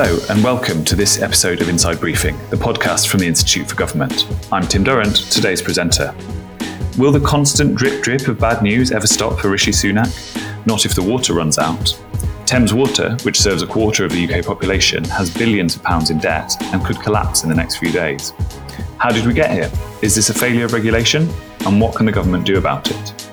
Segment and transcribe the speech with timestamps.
[0.00, 3.74] Hello, and welcome to this episode of Inside Briefing, the podcast from the Institute for
[3.74, 4.28] Government.
[4.52, 6.14] I'm Tim Durrant, today's presenter.
[6.96, 10.06] Will the constant drip drip of bad news ever stop for Rishi Sunak?
[10.68, 12.00] Not if the water runs out.
[12.46, 16.18] Thames Water, which serves a quarter of the UK population, has billions of pounds in
[16.18, 18.34] debt and could collapse in the next few days.
[18.98, 19.68] How did we get here?
[20.00, 21.28] Is this a failure of regulation?
[21.66, 23.30] And what can the government do about it?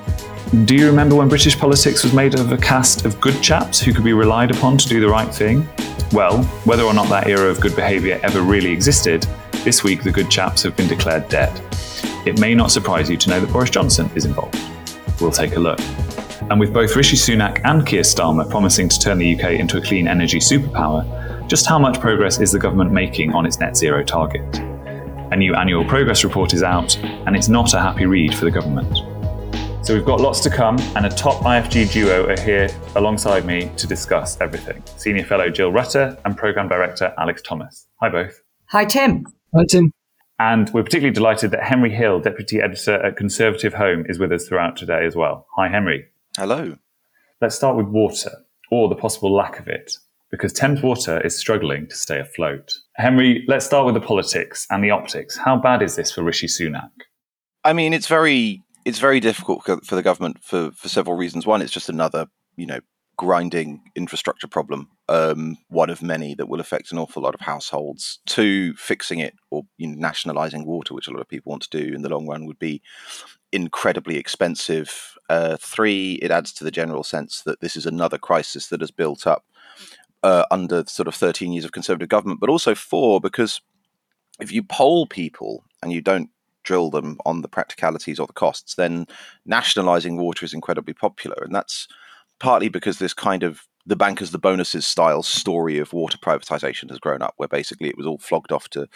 [0.64, 3.92] Do you remember when British politics was made of a cast of good chaps who
[3.92, 5.68] could be relied upon to do the right thing?
[6.12, 9.26] Well, whether or not that era of good behaviour ever really existed,
[9.64, 11.60] this week the good chaps have been declared dead.
[12.24, 14.56] It may not surprise you to know that Boris Johnson is involved.
[15.20, 15.80] We'll take a look.
[16.42, 19.80] And with both Rishi Sunak and Keir Starmer promising to turn the UK into a
[19.80, 24.04] clean energy superpower, just how much progress is the government making on its net zero
[24.04, 24.58] target?
[25.32, 28.50] A new annual progress report is out, and it's not a happy read for the
[28.52, 28.96] government.
[29.86, 33.70] So we've got lots to come, and a top IFG duo are here alongside me
[33.76, 34.82] to discuss everything.
[34.96, 37.86] Senior Fellow Jill Rutter and Programme Director Alex Thomas.
[38.00, 38.42] Hi, both.
[38.70, 39.24] Hi, Tim.
[39.54, 39.92] Hi, Tim.
[40.40, 44.76] And we're particularly delighted that Henry Hill, Deputy Editor at ConservativeHome, is with us throughout
[44.76, 45.46] today as well.
[45.54, 46.06] Hi, Henry.
[46.36, 46.76] Hello.
[47.40, 48.32] Let's start with water,
[48.72, 49.98] or the possible lack of it,
[50.32, 52.74] because Thames Water is struggling to stay afloat.
[52.96, 55.36] Henry, let's start with the politics and the optics.
[55.36, 56.90] How bad is this for Rishi Sunak?
[57.62, 61.44] I mean, it's very it's very difficult for the government for for several reasons.
[61.44, 62.78] One, it's just another you know
[63.16, 68.20] grinding infrastructure problem, um, one of many that will affect an awful lot of households.
[68.26, 71.78] Two, fixing it or you know, nationalising water, which a lot of people want to
[71.78, 72.80] do in the long run, would be
[73.50, 75.16] incredibly expensive.
[75.28, 78.92] Uh, three, it adds to the general sense that this is another crisis that has
[78.92, 79.44] built up
[80.22, 82.38] uh, under sort of 13 years of Conservative government.
[82.38, 83.60] But also four, because
[84.38, 86.30] if you poll people and you don't
[86.66, 89.06] drill them on the practicalities or the costs, then
[89.46, 91.42] nationalizing water is incredibly popular.
[91.42, 91.88] And that's
[92.38, 96.98] partly because this kind of the bankers the bonuses style story of water privatization has
[96.98, 98.88] grown up where basically it was all flogged off to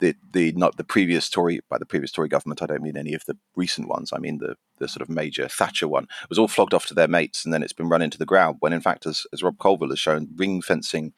[0.00, 3.12] the the not the previous Tory by the previous Tory government I don't mean any
[3.12, 6.38] of the recent ones I mean the the sort of major Thatcher one it was
[6.38, 8.72] all flogged off to their mates and then it's been run into the ground when
[8.72, 11.12] in fact as, as Rob Colvile has shown ring fencing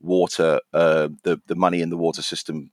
[0.00, 2.70] water uh, the the money in the water system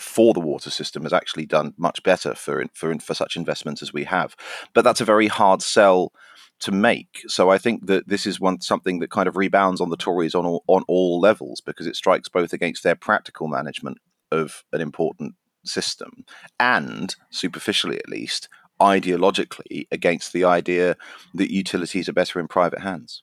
[0.00, 3.92] for the water system has actually done much better for for for such investments as
[3.92, 4.36] we have.
[4.74, 6.12] But that's a very hard sell
[6.60, 7.22] to make.
[7.26, 10.34] So I think that this is one something that kind of rebounds on the Tories
[10.34, 13.98] on all, on all levels because it strikes both against their practical management
[14.30, 15.34] of an important
[15.64, 16.24] system
[16.58, 18.48] and superficially at least
[18.80, 20.96] ideologically against the idea
[21.34, 23.22] that utilities are better in private hands.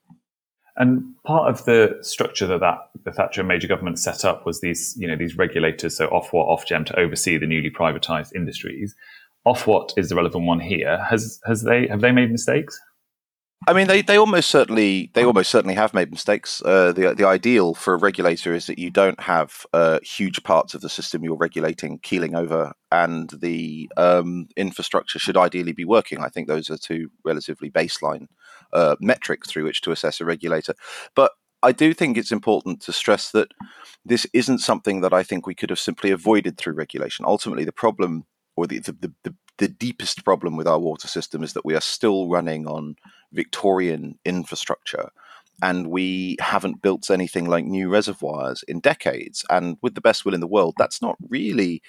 [0.78, 4.96] And part of the structure that, that the Thatcher major government set up was these,
[4.98, 8.96] you know, these regulators, so Ofwat, Ofgem, to oversee the newly privatised industries.
[9.46, 11.04] Ofwat is the relevant one here.
[11.10, 12.80] Has has they have they made mistakes?
[13.66, 16.62] I mean, they, they almost certainly they almost certainly have made mistakes.
[16.64, 20.76] Uh, the the ideal for a regulator is that you don't have uh, huge parts
[20.76, 26.20] of the system you're regulating keeling over, and the um, infrastructure should ideally be working.
[26.20, 28.28] I think those are two relatively baseline
[28.74, 30.74] uh, metrics through which to assess a regulator.
[31.16, 31.32] But
[31.64, 33.52] I do think it's important to stress that
[34.06, 37.26] this isn't something that I think we could have simply avoided through regulation.
[37.26, 41.54] Ultimately, the problem or the, the, the, the deepest problem with our water system is
[41.54, 42.96] that we are still running on
[43.32, 45.10] Victorian infrastructure
[45.62, 49.44] and we haven't built anything like new reservoirs in decades.
[49.50, 51.82] And with the best will in the world, that's not really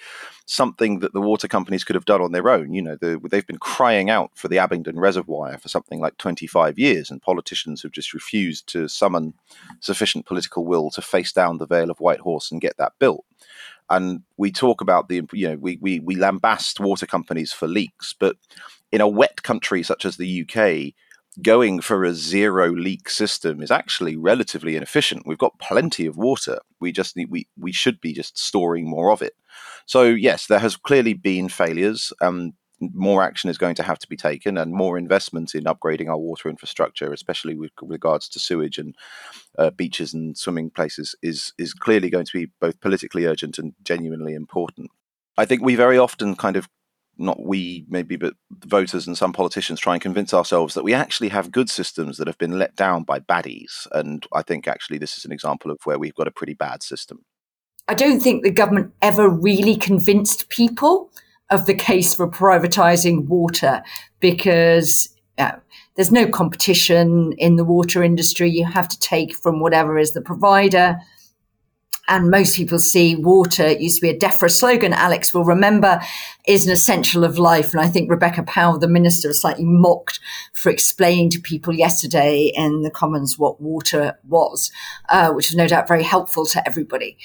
[0.45, 2.73] something that the water companies could have done on their own.
[2.73, 6.79] You know, the, they've been crying out for the Abingdon Reservoir for something like 25
[6.79, 9.33] years, and politicians have just refused to summon
[9.81, 13.25] sufficient political will to face down the Vale of White Horse and get that built
[13.91, 18.13] and we talk about the you know we, we we lambast water companies for leaks
[18.17, 18.35] but
[18.91, 20.93] in a wet country such as the UK
[21.41, 25.25] going for a zero leak system is actually relatively inefficient.
[25.25, 26.59] We've got plenty of water.
[26.79, 29.33] We just need we we should be just storing more of it.
[29.85, 34.07] So yes there has clearly been failures um, more action is going to have to
[34.07, 38.77] be taken and more investment in upgrading our water infrastructure, especially with regards to sewage
[38.77, 38.95] and
[39.57, 43.73] uh, beaches and swimming places, is is clearly going to be both politically urgent and
[43.83, 44.89] genuinely important.
[45.37, 46.67] I think we very often kind of
[47.19, 48.33] not we maybe but
[48.65, 52.27] voters and some politicians try and convince ourselves that we actually have good systems that
[52.27, 55.77] have been let down by baddies and i think actually this is an example of
[55.83, 57.23] where we've got a pretty bad system
[57.87, 61.11] i don't think the government ever really convinced people
[61.49, 63.81] of the case for privatizing water
[64.19, 65.09] because
[65.95, 68.49] there's no competition in the water industry.
[68.49, 70.97] You have to take from whatever is the provider.
[72.09, 76.01] And most people see water, it used to be a DEFRA slogan, Alex will remember,
[76.47, 77.71] is an essential of life.
[77.71, 80.19] And I think Rebecca Pow, the minister, was slightly mocked
[80.53, 84.71] for explaining to people yesterday in the Commons what water was,
[85.09, 87.15] uh, which was no doubt very helpful to everybody.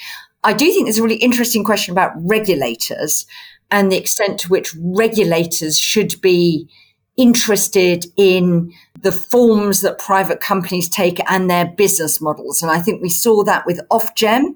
[0.44, 3.26] I do think there's a really interesting question about regulators
[3.70, 6.68] and the extent to which regulators should be
[7.16, 12.62] interested in the forms that private companies take and their business models.
[12.62, 14.54] And I think we saw that with Ofgem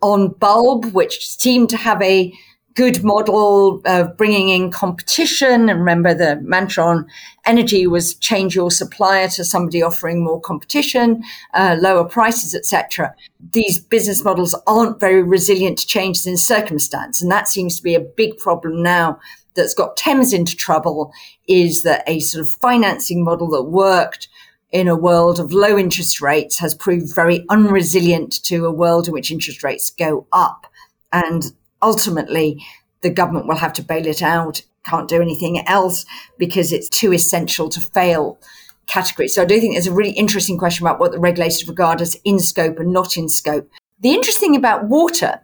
[0.00, 2.32] on Bulb, which seemed to have a
[2.74, 5.68] good model of bringing in competition.
[5.68, 7.06] And remember, the mantra on
[7.44, 11.22] energy was change your supplier to somebody offering more competition,
[11.54, 13.14] uh, lower prices, etc.
[13.52, 17.94] These business models aren't very resilient to changes in circumstance, and that seems to be
[17.94, 19.18] a big problem now.
[19.60, 21.12] That's got Thames into trouble
[21.46, 24.28] is that a sort of financing model that worked
[24.72, 29.12] in a world of low interest rates has proved very unresilient to a world in
[29.12, 30.66] which interest rates go up.
[31.12, 31.52] And
[31.82, 32.64] ultimately,
[33.02, 36.06] the government will have to bail it out, can't do anything else
[36.38, 38.38] because it's too essential to fail
[38.86, 39.28] category.
[39.28, 42.16] So I do think there's a really interesting question about what the regulators regard as
[42.24, 43.70] in scope and not in scope.
[44.00, 45.40] The interesting about water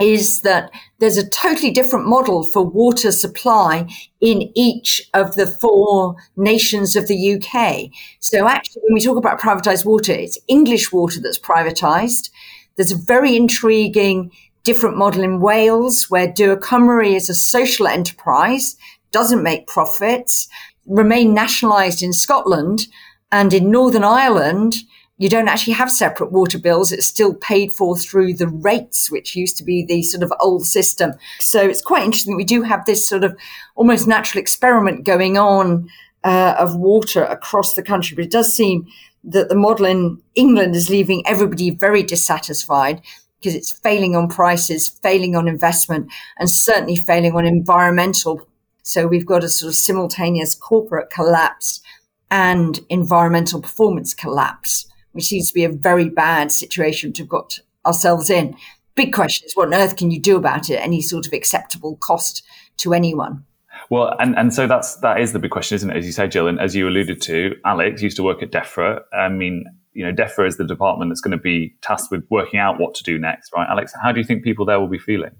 [0.00, 3.88] is that there's a totally different model for water supply
[4.20, 7.90] in each of the four nations of the UK.
[8.20, 12.30] So actually, when we talk about privatized water, it's English water that's privatized.
[12.76, 14.30] There's a very intriguing
[14.64, 18.76] different model in Wales where Dŵr Cymru is a social enterprise,
[19.12, 20.48] doesn't make profits,
[20.86, 22.86] remain nationalized in Scotland
[23.32, 24.74] and in Northern Ireland,
[25.18, 26.92] you don't actually have separate water bills.
[26.92, 30.66] It's still paid for through the rates, which used to be the sort of old
[30.66, 31.12] system.
[31.40, 32.36] So it's quite interesting.
[32.36, 33.36] We do have this sort of
[33.76, 35.88] almost natural experiment going on
[36.22, 38.86] uh, of water across the country, but it does seem
[39.24, 43.00] that the model in England is leaving everybody very dissatisfied
[43.40, 48.46] because it's failing on prices, failing on investment, and certainly failing on environmental.
[48.82, 51.80] So we've got a sort of simultaneous corporate collapse
[52.30, 54.86] and environmental performance collapse
[55.16, 58.54] which seems to be a very bad situation to have got ourselves in.
[58.94, 60.76] Big question is what on earth can you do about it?
[60.76, 62.44] Any sort of acceptable cost
[62.78, 63.44] to anyone?
[63.90, 65.96] Well, and, and so that's that is the big question, isn't it?
[65.96, 69.00] As you say, Jill, and as you alluded to, Alex used to work at DEFRA.
[69.12, 72.60] I mean, you know, DEFRA is the department that's going to be tasked with working
[72.60, 73.66] out what to do next, right?
[73.68, 75.32] Alex, how do you think people there will be feeling?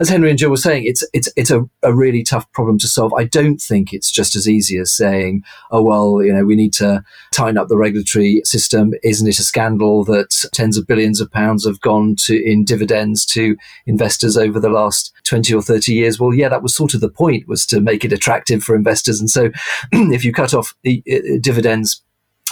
[0.00, 2.86] As Henry and Jill were saying, it's it's it's a, a really tough problem to
[2.86, 3.12] solve.
[3.14, 5.42] I don't think it's just as easy as saying,
[5.72, 7.02] "Oh well, you know, we need to
[7.32, 11.66] tighten up the regulatory system." Isn't it a scandal that tens of billions of pounds
[11.66, 13.56] have gone to in dividends to
[13.86, 16.20] investors over the last twenty or thirty years?
[16.20, 19.18] Well, yeah, that was sort of the point was to make it attractive for investors.
[19.18, 19.50] And so,
[19.92, 22.02] if you cut off the uh, dividends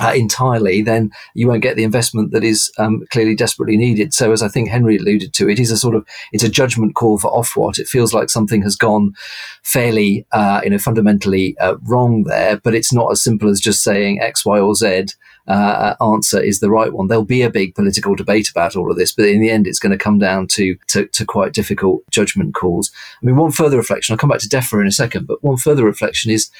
[0.01, 4.13] uh, entirely, then you won't get the investment that is um, clearly desperately needed.
[4.15, 6.95] So, as I think Henry alluded to, it is a sort of it's a judgment
[6.95, 7.79] call for Ofwat.
[7.79, 9.15] It feels like something has gone
[9.63, 13.83] fairly, uh, you know, fundamentally uh, wrong there, but it's not as simple as just
[13.83, 15.07] saying X, Y, or Z.
[15.49, 17.07] Uh, answer is the right one.
[17.07, 19.79] There'll be a big political debate about all of this, but in the end, it's
[19.79, 22.91] going to come down to, to, to quite difficult judgment calls.
[23.23, 24.13] I mean, one further reflection.
[24.13, 26.51] I'll come back to DEFRA in a second, but one further reflection is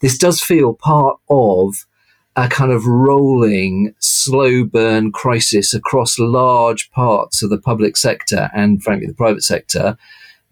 [0.00, 1.86] this does feel part of
[2.36, 8.82] a kind of rolling, slow burn crisis across large parts of the public sector and,
[8.82, 9.96] frankly, the private sector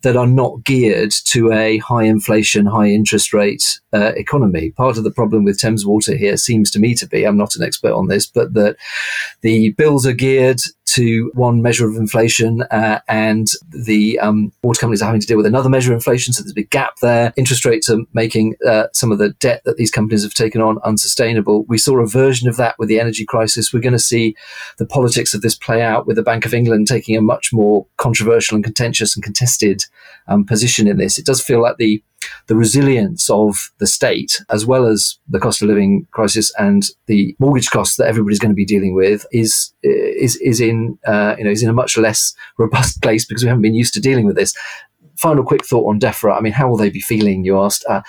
[0.03, 4.71] that are not geared to a high inflation, high interest rate uh, economy.
[4.71, 7.55] Part of the problem with Thames Water here seems to me to be, I'm not
[7.55, 8.77] an expert on this, but that
[9.43, 10.61] the bills are geared
[10.95, 15.37] to one measure of inflation, uh, and the um, water companies are having to deal
[15.37, 16.33] with another measure of inflation.
[16.33, 17.33] So there's a big gap there.
[17.37, 20.79] Interest rates are making uh, some of the debt that these companies have taken on
[20.85, 21.65] unsustainable.
[21.65, 23.73] We saw a version of that with the energy crisis.
[23.73, 24.37] We're going to see
[24.79, 27.87] the politics of this play out with the Bank of England taking a much more
[27.97, 29.85] controversial and contentious and contested
[30.29, 31.19] um, position in this.
[31.19, 32.03] It does feel like the
[32.47, 37.35] the resilience of the state, as well as the cost of living crisis and the
[37.39, 41.45] mortgage costs that everybody's going to be dealing with, is is is in uh, you
[41.45, 44.27] know is in a much less robust place because we haven't been used to dealing
[44.27, 44.55] with this.
[45.17, 46.37] Final quick thought on DEFRA.
[46.37, 47.45] I mean, how will they be feeling?
[47.45, 47.85] You asked.
[47.89, 48.03] Uh,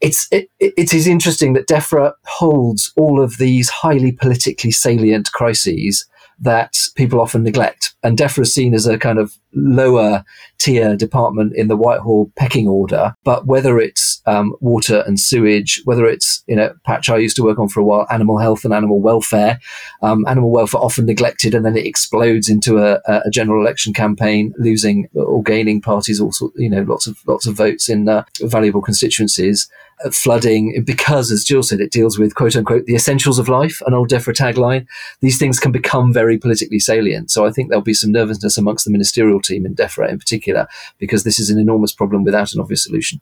[0.00, 6.06] it's it, it is interesting that DEFRA holds all of these highly politically salient crises
[6.42, 7.94] that people often neglect.
[8.02, 10.24] And DEFRA is seen as a kind of lower
[10.58, 13.14] tier department in the Whitehall pecking order.
[13.24, 17.42] But whether it's um, water and sewage, whether it's in a patch I used to
[17.42, 19.58] work on for a while, animal health and animal welfare.
[20.02, 24.52] Um, animal welfare often neglected, and then it explodes into a, a, general election campaign,
[24.58, 28.82] losing or gaining parties, also you know lots of lots of votes in uh, valuable
[28.82, 29.68] constituencies.
[30.04, 33.80] Uh, flooding, because as Jill said, it deals with quote unquote the essentials of life,
[33.86, 34.86] an old DEFRA tagline.
[35.20, 37.30] These things can become very politically salient.
[37.30, 40.66] So I think there'll be some nervousness amongst the ministerial team in DEFRA in particular,
[40.98, 43.20] because this is an enormous problem without an obvious solution.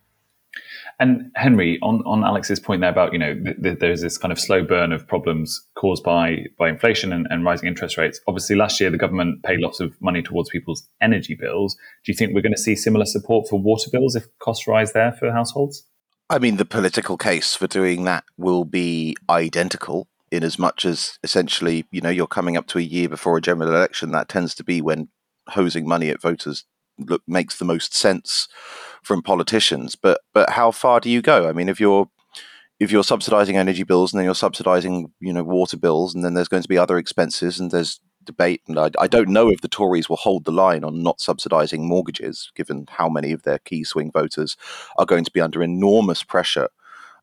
[1.01, 4.31] And Henry, on, on Alex's point there about you know th- th- there's this kind
[4.31, 8.21] of slow burn of problems caused by by inflation and, and, rising interest rates.
[8.29, 11.75] Obviously, last year the government paid lots of money towards people's energy bills.
[12.05, 14.93] Do you think we're going to see similar support for water bills if costs rise
[14.93, 15.85] there for households?
[16.29, 21.19] I mean, the political case for doing that will be identical in as much as
[21.25, 24.13] essentially, you know, you're coming up to a year before a general election.
[24.13, 25.09] That tends to be when
[25.49, 26.67] hosing money at voters
[26.99, 28.47] look makes the most sense
[29.03, 29.97] from politicians.
[29.97, 31.49] But but how far do you go?
[31.49, 32.09] I mean, if you're
[32.79, 36.35] if you're subsidizing energy bills and then you're subsidizing you know water bills and then
[36.35, 39.63] there's going to be other expenses and there's debate and I, I don't know if
[39.63, 43.59] the Tories will hold the line on not subsidizing mortgages given how many of their
[43.59, 44.57] key swing voters
[44.99, 46.69] are going to be under enormous pressure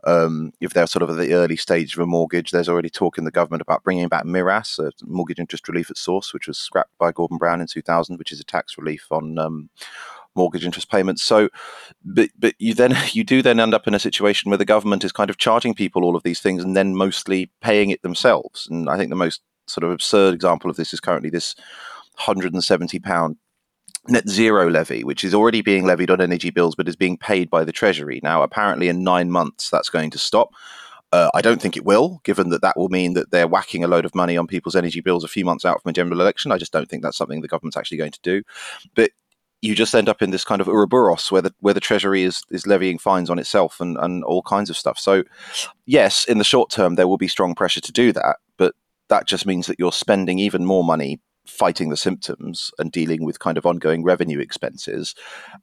[0.04, 3.18] um, if they're sort of at the early stage of a mortgage, there's already talk
[3.18, 6.58] in the government about bringing back MIRAS, a mortgage interest relief at source, which was
[6.58, 9.70] scrapped by Gordon Brown in 2000, which is a tax relief on um,
[10.38, 11.24] mortgage interest payments.
[11.24, 11.50] So,
[12.06, 15.04] but but you then you do then end up in a situation where the government
[15.04, 18.68] is kind of charging people all of these things and then mostly paying it themselves.
[18.70, 21.56] And I think the most sort of absurd example of this is currently this
[22.16, 23.36] 170 pound
[24.08, 27.50] net zero levy, which is already being levied on energy bills but is being paid
[27.50, 28.20] by the Treasury.
[28.24, 30.52] Now, apparently, in nine months, that's going to stop.
[31.14, 33.88] Uh, I don't think it will, given that that will mean that they're whacking a
[33.88, 36.52] load of money on people's energy bills a few months out from a general election.
[36.52, 38.44] I just don't think that's something the government's actually going to do.
[38.94, 39.12] But
[39.62, 42.44] you just end up in this kind of Ouroboros where the where the Treasury is
[42.52, 45.00] is levying fines on itself and, and all kinds of stuff.
[45.00, 45.24] So,
[45.86, 48.76] yes, in the short term, there will be strong pressure to do that, but
[49.10, 53.40] that just means that you're spending even more money fighting the symptoms and dealing with
[53.40, 55.16] kind of ongoing revenue expenses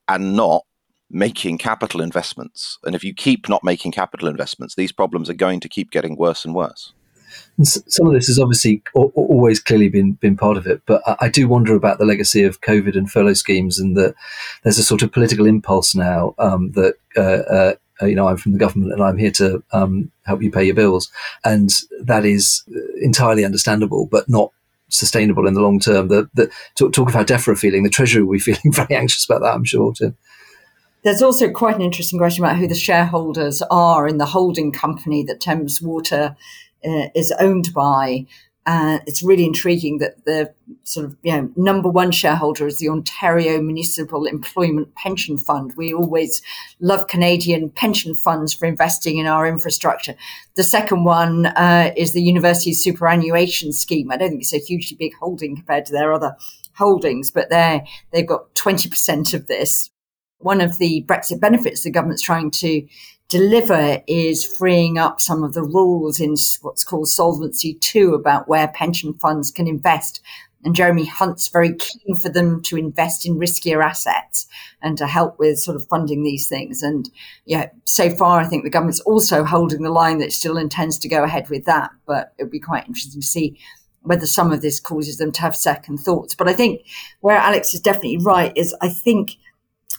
[0.08, 0.64] and not
[1.10, 2.78] making capital investments.
[2.84, 6.16] And if you keep not making capital investments, these problems are going to keep getting
[6.16, 6.92] worse and worse.
[7.56, 11.28] And some of this has obviously always clearly been been part of it, but I
[11.28, 14.14] do wonder about the legacy of COVID and furlough schemes, and that
[14.62, 18.52] there's a sort of political impulse now um, that uh, uh, you know I'm from
[18.52, 21.10] the government and I'm here to um, help you pay your bills,
[21.44, 21.70] and
[22.02, 22.64] that is
[23.00, 24.50] entirely understandable, but not
[24.88, 26.08] sustainable in the long term.
[26.08, 28.94] The, the talk, talk of how DEFRA are feeling, the Treasury will be feeling very
[28.94, 29.92] anxious about that, I'm sure.
[29.92, 30.14] Too.
[31.04, 35.22] There's also quite an interesting question about who the shareholders are in the holding company
[35.24, 36.34] that Thames Water
[36.84, 38.26] uh, is owned by.
[38.66, 40.50] Uh, it's really intriguing that the
[40.84, 45.74] sort of you know number one shareholder is the Ontario Municipal Employment Pension Fund.
[45.76, 46.40] We always
[46.80, 50.14] love Canadian pension funds for investing in our infrastructure.
[50.56, 54.10] The second one uh, is the University Superannuation Scheme.
[54.10, 56.34] I don't think it's a hugely big holding compared to their other
[56.74, 59.90] holdings, but they they've got twenty percent of this.
[60.38, 62.86] One of the Brexit benefits the government's trying to
[63.28, 68.68] deliver is freeing up some of the rules in what's called Solvency II about where
[68.68, 70.20] pension funds can invest.
[70.64, 74.46] And Jeremy Hunt's very keen for them to invest in riskier assets
[74.80, 76.82] and to help with sort of funding these things.
[76.82, 77.10] And
[77.44, 81.08] yeah, so far, I think the government's also holding the line that still intends to
[81.08, 81.90] go ahead with that.
[82.06, 83.58] But it would be quite interesting to see
[84.02, 86.34] whether some of this causes them to have second thoughts.
[86.34, 86.82] But I think
[87.20, 89.32] where Alex is definitely right is I think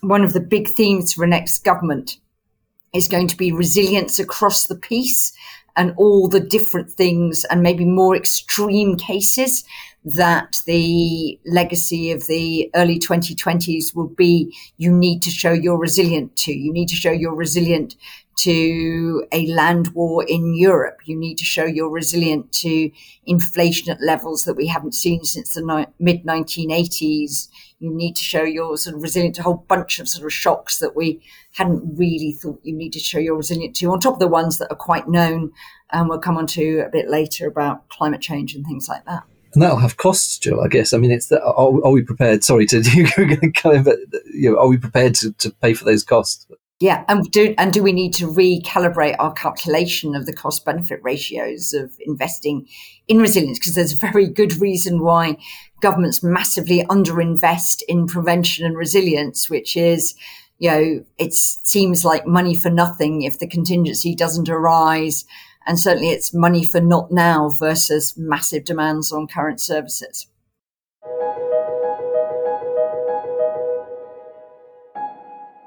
[0.01, 2.17] one of the big themes for next government
[2.95, 5.33] is going to be resilience across the piece
[5.75, 9.65] and all the different things and maybe more extreme cases
[10.05, 16.35] that the legacy of the early 2020s will be you need to show you're resilient
[16.37, 16.53] to.
[16.53, 17.95] You need to show you're resilient
[18.37, 20.99] to a land war in Europe.
[21.05, 22.91] You need to show you're resilient to
[23.25, 27.47] inflation at levels that we haven't seen since the ni- mid 1980s
[27.79, 30.33] you need to show you're sort of resilient to a whole bunch of sort of
[30.33, 31.21] shocks that we
[31.53, 34.57] hadn't really thought you need to show you're resilient to, on top of the ones
[34.57, 35.51] that are quite known.
[35.91, 39.23] And we'll come on to a bit later about climate change and things like that.
[39.53, 40.61] And that'll have costs, Jill.
[40.61, 40.93] I guess.
[40.93, 42.43] I mean, it's the, are, are we prepared?
[42.43, 42.81] Sorry to
[43.55, 43.87] kind of,
[44.33, 46.45] you know, are we prepared to, to pay for those costs?
[46.81, 50.99] Yeah, and do and do we need to recalibrate our calculation of the cost benefit
[51.03, 52.67] ratios of investing
[53.07, 53.59] in resilience?
[53.59, 55.37] Because there's a very good reason why
[55.81, 60.15] governments massively underinvest in prevention and resilience, which is,
[60.59, 65.23] you know, it seems like money for nothing if the contingency doesn't arise.
[65.65, 70.27] And certainly it's money for not now versus massive demands on current services.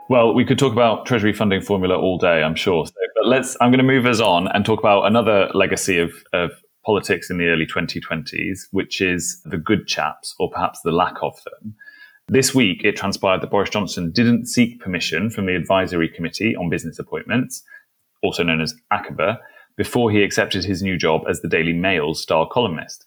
[0.08, 2.86] Well, we could talk about Treasury funding formula all day, I'm sure.
[2.86, 3.56] So, but let's.
[3.60, 6.50] I'm going to move us on and talk about another legacy of, of
[6.86, 11.38] politics in the early 2020s, which is the good chaps, or perhaps the lack of
[11.44, 11.74] them.
[12.28, 16.70] This week, it transpired that Boris Johnson didn't seek permission from the Advisory Committee on
[16.70, 17.62] Business Appointments,
[18.22, 19.38] also known as ACOBA,
[19.76, 23.04] before he accepted his new job as the Daily Mail's star columnist.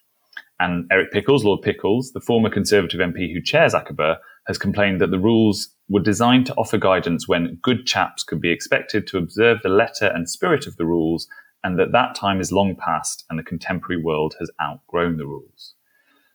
[0.59, 4.17] And Eric Pickles, Lord Pickles, the former Conservative MP who chairs ACOBA,
[4.47, 8.49] has complained that the rules were designed to offer guidance when good chaps could be
[8.49, 11.27] expected to observe the letter and spirit of the rules,
[11.63, 15.75] and that that time is long past and the contemporary world has outgrown the rules.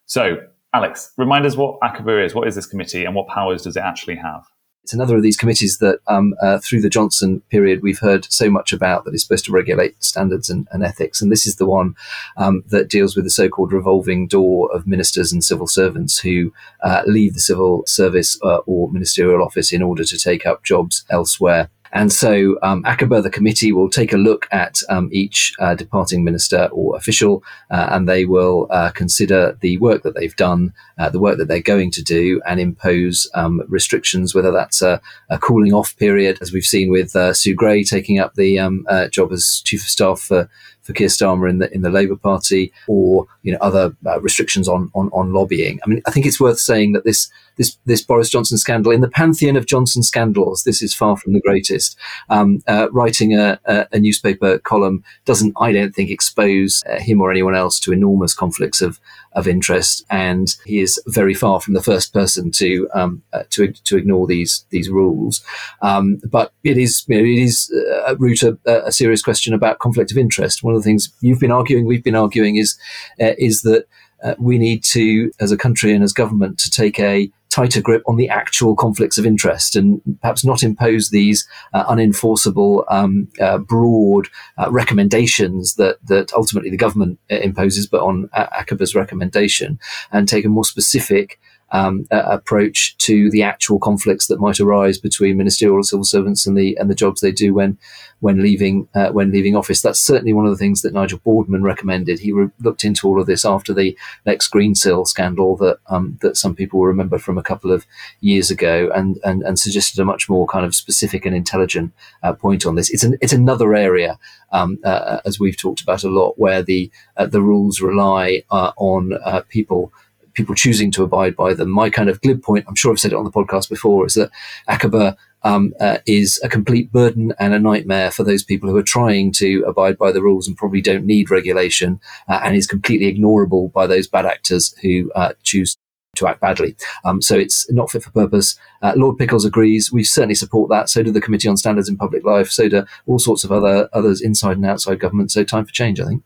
[0.05, 0.37] So,
[0.73, 2.35] Alex, remind us what ACOBA is.
[2.35, 4.45] What is this committee and what powers does it actually have?
[4.87, 8.49] It's another of these committees that, um, uh, through the Johnson period, we've heard so
[8.49, 11.21] much about that is supposed to regulate standards and, and ethics.
[11.21, 11.97] And this is the one
[12.37, 16.52] um, that deals with the so called revolving door of ministers and civil servants who
[16.85, 21.05] uh, leave the civil service uh, or ministerial office in order to take up jobs
[21.11, 21.69] elsewhere.
[21.93, 26.25] And so um, ACOBA, the committee, will take a look at um, each uh, departing
[26.25, 31.11] minister or official, uh, and they will uh, consider the work that they've done, uh,
[31.11, 35.00] the work that they're going to do, and impose um, restrictions, whether that's a,
[35.31, 38.85] a, cooling off period, as we've seen with uh, Sue Gray taking up the um,
[38.88, 40.49] uh, job as chief of staff for
[40.87, 44.69] for Keir Starmer in the in the Labour Party, or you know other uh, restrictions
[44.69, 45.81] on, on on lobbying.
[45.85, 49.00] I mean, I think it's worth saying that this this this Boris Johnson scandal in
[49.00, 51.99] the pantheon of Johnson scandals, this is far from the greatest.
[52.28, 57.21] Um, uh, writing a, a, a, newspaper column doesn't, I don't think, expose uh, him
[57.21, 59.00] or anyone else to enormous conflicts of
[59.33, 63.73] of interest, and he is very far from the first person to um, uh, to
[63.73, 65.43] to ignore these these rules.
[65.83, 67.73] Um, but it is you know, it is
[68.07, 70.62] uh, root a, a, serious question about conflict of interest.
[70.62, 72.78] One of the things you've been arguing, we've been arguing, is
[73.21, 73.87] uh, is that
[74.23, 78.02] uh, we need to, as a country and as government, to take a tighter grip
[78.06, 83.56] on the actual conflicts of interest and perhaps not impose these uh, unenforceable, um, uh,
[83.56, 84.28] broad
[84.59, 89.78] uh, recommendations that, that ultimately the government uh, imposes, but on ACOBA's recommendation,
[90.12, 91.40] and take a more specific
[91.73, 96.56] um, uh, approach to the actual conflicts that might arise between ministerial civil servants and
[96.56, 97.76] the and the jobs they do when
[98.20, 99.82] when leaving uh, when leaving office.
[99.82, 102.20] That's certainly one of the things that Nigel Boardman recommended.
[102.20, 106.37] He re- looked into all of this after the Lex Greensill scandal that um, that
[106.37, 107.85] some people will remember from a couple of
[108.20, 111.92] years ago, and and, and suggested a much more kind of specific and intelligent
[112.23, 112.90] uh, point on this.
[112.90, 114.18] It's an it's another area
[114.52, 118.72] um, uh, as we've talked about a lot where the uh, the rules rely uh,
[118.76, 119.12] on
[119.48, 119.92] people
[120.37, 121.70] people choosing to abide by them.
[121.70, 124.14] My kind of glib point, I'm sure I've said it on the podcast before, is
[124.14, 124.31] that
[124.68, 128.83] ACOBA um, uh, is a complete burden and a nightmare for those people who are
[128.83, 133.12] trying to abide by the rules and probably don't need regulation uh, and is completely
[133.12, 135.77] ignorable by those bad actors who uh, choose
[136.16, 136.75] to act badly.
[137.05, 138.59] Um, so it's not fit for purpose.
[138.83, 139.92] Uh, Lord Pickles agrees.
[139.92, 140.88] We certainly support that.
[140.88, 142.49] So do the Committee on Standards in Public Life.
[142.49, 145.31] So do all sorts of other others inside and outside government.
[145.31, 146.22] So time for change, I think.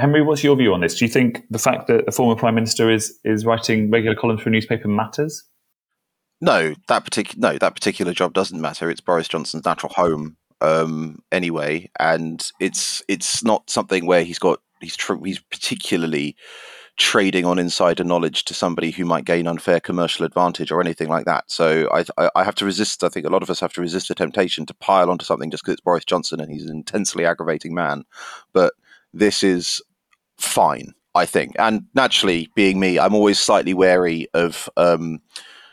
[0.00, 0.98] Henry, what's your view on this?
[0.98, 4.40] Do you think the fact that a former prime minister is is writing regular columns
[4.40, 5.44] for a newspaper matters?
[6.40, 8.90] No, that particular no that particular job doesn't matter.
[8.90, 14.60] It's Boris Johnson's natural home um, anyway, and it's it's not something where he's got
[14.80, 16.34] he's tr- he's particularly
[16.96, 21.24] trading on insider knowledge to somebody who might gain unfair commercial advantage or anything like
[21.24, 21.44] that.
[21.50, 23.02] So I, I have to resist.
[23.02, 25.50] I think a lot of us have to resist the temptation to pile onto something
[25.50, 28.04] just because it's Boris Johnson and he's an intensely aggravating man.
[28.52, 28.74] But
[29.14, 29.80] this is
[30.40, 31.54] fine, I think.
[31.58, 35.20] And naturally, being me, I'm always slightly wary of um,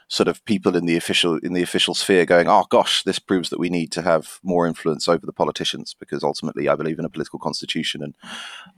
[0.10, 3.50] sort of people in the official in the official sphere going, "Oh gosh, this proves
[3.50, 7.06] that we need to have more influence over the politicians," because ultimately, I believe in
[7.06, 8.16] a political constitution, and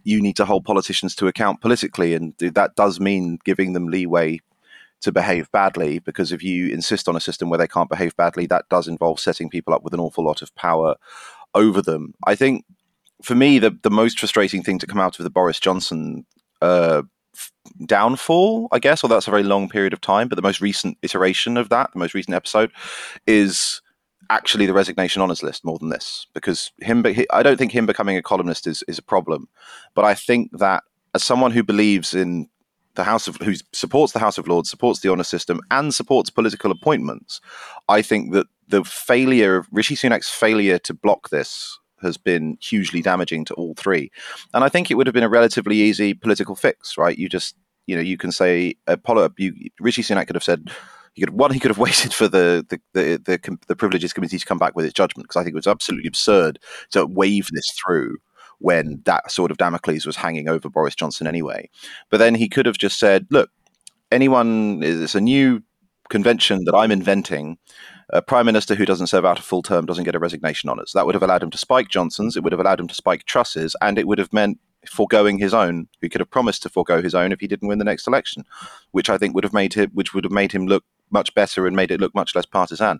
[0.03, 4.39] you need to hold politicians to account politically, and that does mean giving them leeway
[5.01, 8.45] to behave badly because if you insist on a system where they can't behave badly
[8.45, 10.95] that does involve setting people up with an awful lot of power
[11.53, 12.65] over them i think
[13.21, 16.25] for me, the the most frustrating thing to come out of the Boris Johnson
[16.61, 17.03] uh,
[17.85, 20.97] downfall, I guess, although that's a very long period of time, but the most recent
[21.01, 22.71] iteration of that, the most recent episode,
[23.27, 23.81] is
[24.29, 28.15] actually the resignation honours list more than this because him I don't think him becoming
[28.15, 29.49] a columnist is is a problem
[29.95, 30.83] but I think that
[31.15, 32.47] as someone who believes in
[32.93, 36.29] the House of who supports the House of Lords supports the honour system and supports
[36.29, 37.41] political appointments
[37.87, 43.01] I think that the failure of Rishi Sunak's failure to block this has been hugely
[43.01, 44.11] damaging to all three.
[44.53, 47.17] And I think it would have been a relatively easy political fix, right?
[47.17, 47.55] You just,
[47.87, 49.33] you know, you can say uh, Apollo.
[49.37, 50.69] You, Rishi Sunak could have said.
[51.13, 51.51] He could one.
[51.51, 54.75] He could have waited for the the, the the the privileges committee to come back
[54.75, 56.59] with its judgment because I think it was absolutely absurd
[56.91, 58.17] to wave this through
[58.59, 61.69] when that sort of Damocles was hanging over Boris Johnson anyway.
[62.09, 63.49] But then he could have just said, "Look,
[64.11, 64.81] anyone.
[64.83, 65.63] It's a new
[66.09, 67.57] convention that I'm inventing
[68.11, 70.69] A prime minister who doesn't serve out a full term doesn't get a resignation.
[70.85, 72.95] So that would have allowed him to spike Johnson's, it would have allowed him to
[72.95, 75.87] spike Truss's, and it would have meant foregoing his own.
[76.01, 78.45] He could have promised to forego his own if he didn't win the next election,
[78.91, 81.67] which I think would have made him, which would have made him look much better
[81.67, 82.99] and made it look much less partisan.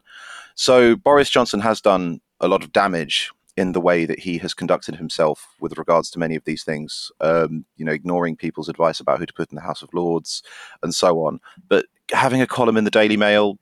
[0.56, 4.54] So Boris Johnson has done a lot of damage in the way that he has
[4.54, 7.12] conducted himself with regards to many of these things.
[7.20, 10.44] Um, you know, ignoring people's advice about who to put in the House of Lords
[10.82, 11.40] and so on.
[11.68, 13.60] But having a column in the Daily Mail,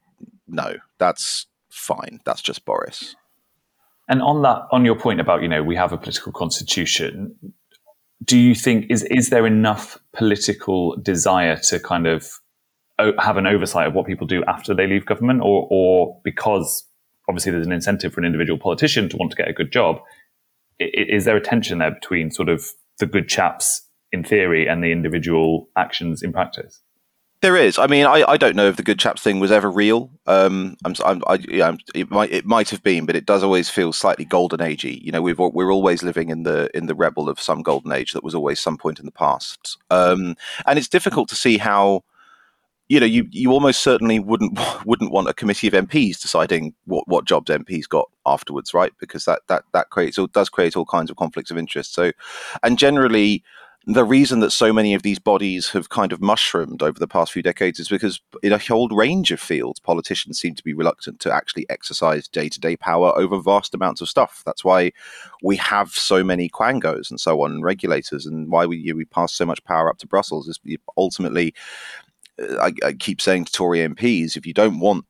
[0.48, 2.20] no, that's fine.
[2.24, 3.14] That's just Boris.
[4.08, 7.36] And on that, on your point about you know we have a political constitution,
[8.24, 12.30] do you think is is there enough political desire to kind of
[13.18, 16.84] have an oversight of what people do after they leave government, or or because
[17.28, 20.00] obviously there's an incentive for an individual politician to want to get a good job,
[20.80, 22.66] is there a tension there between sort of
[22.98, 23.82] the good chaps
[24.12, 26.80] in theory and the individual actions in practice?
[27.40, 27.78] There is.
[27.78, 30.10] I mean, I, I don't know if the good chaps thing was ever real.
[30.26, 33.70] Um, I'm, I'm, I, yeah, it might it might have been, but it does always
[33.70, 35.00] feel slightly golden agey.
[35.00, 38.12] You know, we've we're always living in the in the rebel of some golden age
[38.12, 40.34] that was always some point in the past, um,
[40.66, 42.02] and it's difficult to see how.
[42.90, 47.06] You know, you, you almost certainly wouldn't wouldn't want a committee of MPs deciding what,
[47.06, 48.92] what jobs MPs got afterwards, right?
[48.98, 51.92] Because that that that creates or does create all kinds of conflicts of interest.
[51.92, 52.12] So,
[52.62, 53.44] and generally,
[53.90, 57.32] the reason that so many of these bodies have kind of mushroomed over the past
[57.32, 61.20] few decades is because in a whole range of fields, politicians seem to be reluctant
[61.20, 64.42] to actually exercise day to day power over vast amounts of stuff.
[64.44, 64.92] That's why
[65.42, 69.32] we have so many quangos and so on, and regulators, and why we, we pass
[69.32, 70.60] so much power up to Brussels is
[70.98, 71.54] ultimately.
[72.38, 75.06] Uh, I, I keep saying to Tory MPs, if you don't want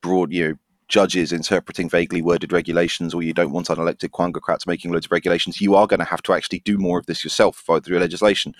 [0.00, 0.54] broad, you know,
[0.92, 5.58] judges interpreting vaguely worded regulations or you don't want unelected quangocrats making loads of regulations,
[5.58, 8.54] you are going to have to actually do more of this yourself through legislation.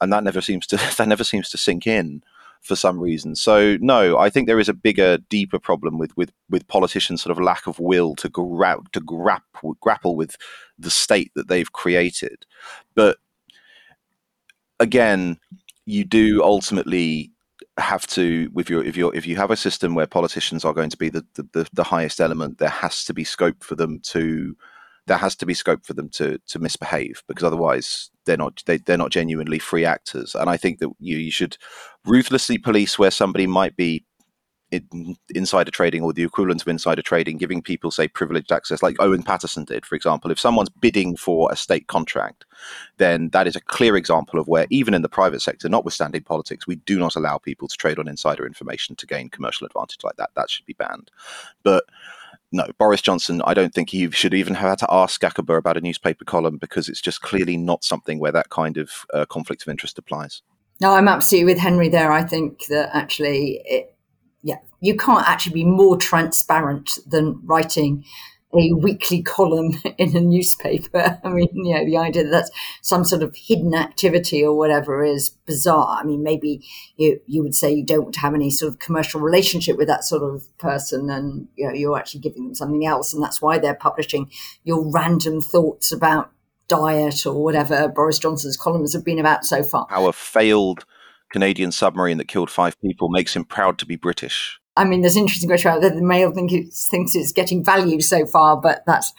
[0.00, 2.24] And that never seems to that never seems to sink in
[2.62, 3.36] for some reason.
[3.36, 7.30] So no, I think there is a bigger, deeper problem with with with politicians' sort
[7.30, 10.36] of lack of will to gra- to grapple grapple with
[10.80, 12.44] the state that they've created.
[12.96, 13.18] But
[14.80, 15.38] again,
[15.86, 17.30] you do ultimately
[17.78, 20.90] have to with your if you if you have a system where politicians are going
[20.90, 24.56] to be the, the, the highest element there has to be scope for them to
[25.06, 28.78] there has to be scope for them to to misbehave because otherwise they're not they,
[28.78, 30.34] they're not genuinely free actors.
[30.34, 31.56] And i think that you, you should
[32.04, 34.04] ruthlessly police where somebody might be
[34.70, 38.96] in, insider trading or the equivalent of insider trading, giving people, say, privileged access, like
[39.00, 40.30] Owen Paterson did, for example.
[40.30, 42.44] If someone's bidding for a state contract,
[42.98, 46.66] then that is a clear example of where, even in the private sector, notwithstanding politics,
[46.66, 50.16] we do not allow people to trade on insider information to gain commercial advantage like
[50.16, 50.30] that.
[50.34, 51.10] That should be banned.
[51.62, 51.84] But
[52.52, 55.76] no, Boris Johnson, I don't think he should even have had to ask ACOBA about
[55.76, 59.62] a newspaper column because it's just clearly not something where that kind of uh, conflict
[59.62, 60.42] of interest applies.
[60.80, 62.12] No, I'm absolutely with Henry there.
[62.12, 63.94] I think that actually it,
[64.42, 68.04] yeah, you can't actually be more transparent than writing
[68.54, 71.20] a weekly column in a newspaper.
[71.24, 72.50] I mean, you know, the idea that that's
[72.82, 75.98] some sort of hidden activity or whatever is bizarre.
[76.00, 76.64] I mean, maybe
[76.96, 80.22] you, you would say you don't have any sort of commercial relationship with that sort
[80.22, 83.12] of person and, you know, you're actually giving them something else.
[83.12, 84.30] And that's why they're publishing
[84.64, 86.32] your random thoughts about
[86.68, 89.86] diet or whatever Boris Johnson's columns have been about so far.
[89.90, 90.84] A failed
[91.30, 94.58] Canadian submarine that killed five people makes him proud to be British.
[94.76, 98.26] I mean, there's interesting question about the Mail think it's, thinks it's getting value so
[98.26, 99.12] far, but that's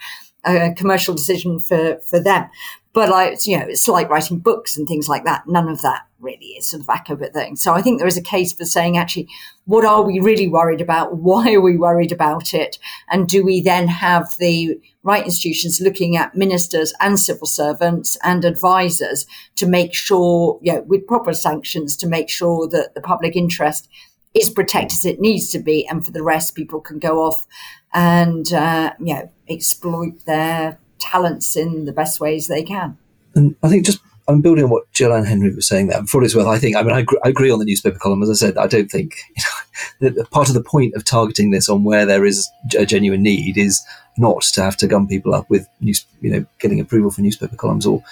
[0.44, 2.48] a commercial decision for, for them.
[2.92, 5.46] But you know, it's like writing books and things like that.
[5.46, 7.56] None of that really is sort of accurate thing.
[7.56, 9.28] So I think there is a case for saying actually,
[9.64, 11.16] what are we really worried about?
[11.30, 12.78] Why are we worried about it?
[13.10, 18.44] And do we then have the right institutions looking at ministers and civil servants and
[18.44, 19.26] advisors
[19.56, 23.88] to make sure, you know, with proper sanctions to make sure that the public interest
[24.34, 27.46] is protected as it needs to be, and for the rest, people can go off
[27.92, 32.96] and uh, you know exploit their talents in the best ways they can.
[33.34, 36.04] And I think just I'm building on what Jill and Henry was saying there.
[36.04, 38.22] For what it's worth, I think I mean I, I, agree on the newspaper column.
[38.22, 39.16] As I said, I don't think
[40.00, 43.22] you know, part of the point of targeting this on where there is a genuine
[43.22, 43.80] need is
[44.18, 47.56] not to have to gun people up with news, you know, getting approval for newspaper
[47.56, 48.02] columns or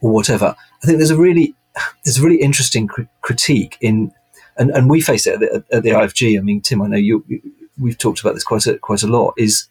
[0.00, 0.54] or whatever.
[0.82, 1.54] I think there's a really
[2.04, 4.12] there's a really interesting cr- critique in,
[4.56, 6.38] and, and we face it at the, at the IFG.
[6.38, 7.24] I mean, Tim, I know you,
[7.78, 9.34] we've talked about this quite a, quite a lot.
[9.36, 9.68] Is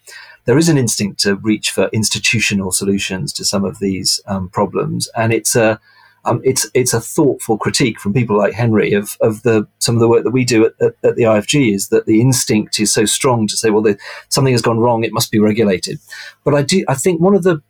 [0.47, 5.09] there is an instinct to reach for institutional solutions to some of these um, problems,
[5.15, 5.79] and it's a
[6.23, 9.99] um, it's it's a thoughtful critique from people like Henry of of the some of
[9.99, 12.93] the work that we do at, at, at the IFG is that the instinct is
[12.93, 13.97] so strong to say, well, the,
[14.29, 15.99] something has gone wrong, it must be regulated.
[16.45, 17.61] But I do I think one of the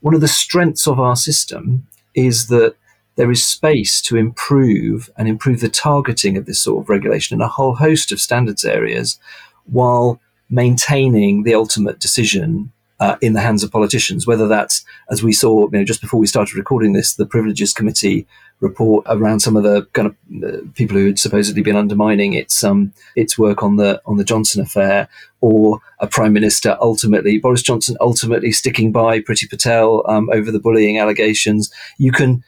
[0.00, 2.76] one of the strengths of our system is that
[3.16, 7.40] there is space to improve and improve the targeting of this sort of regulation in
[7.40, 9.18] a whole host of standards areas,
[9.64, 15.32] while maintaining the ultimate decision uh, in the hands of politicians, whether that's, as we
[15.32, 18.26] saw you know, just before we started recording this, the Privileges Committee
[18.60, 22.64] report around some of the kind of uh, people who had supposedly been undermining its
[22.64, 25.08] um, its work on the on the Johnson affair,
[25.42, 30.60] or a prime minister ultimately Boris Johnson ultimately sticking by Priti Patel um, over the
[30.60, 31.70] bullying allegations.
[31.98, 32.42] You can,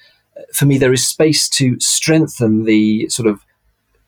[0.54, 3.44] for me, there is space to strengthen the sort of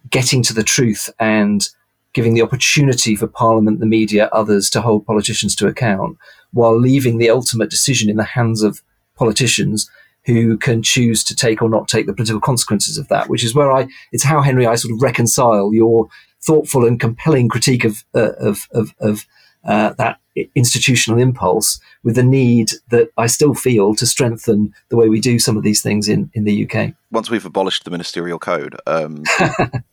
[0.08, 1.68] getting to the truth and
[2.12, 6.16] giving the opportunity for Parliament, the media, others to hold politicians to account,
[6.52, 8.82] while leaving the ultimate decision in the hands of
[9.16, 9.90] politicians
[10.24, 13.54] who can choose to take or not take the political consequences of that, which is
[13.54, 16.08] where I, it's how Henry, I sort of reconcile your
[16.42, 19.26] thoughtful and compelling critique of, uh, of, of, of
[19.64, 20.18] uh, that
[20.54, 25.38] institutional impulse with the need that I still feel to strengthen the way we do
[25.38, 26.94] some of these things in, in the UK.
[27.10, 29.24] Once we've abolished the ministerial code, um,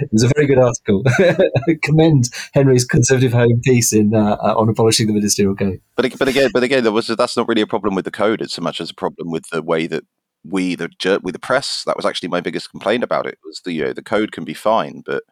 [0.00, 1.02] It was a very good article.
[1.06, 5.80] I commend Henry's ConservativeHome piece in uh, uh, on abolishing the ministerial code.
[5.96, 8.40] But but again, but again, was that's not really a problem with the code.
[8.40, 10.04] It's so much as a problem with the way that
[10.44, 10.90] we the
[11.22, 11.84] we the press.
[11.84, 13.38] That was actually my biggest complaint about it.
[13.44, 15.22] Was the you know, the code can be fine, but